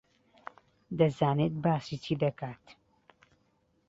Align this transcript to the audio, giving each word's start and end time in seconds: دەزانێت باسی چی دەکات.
دەزانێت 0.97 1.53
باسی 1.63 1.97
چی 2.03 2.13
دەکات. 2.23 2.65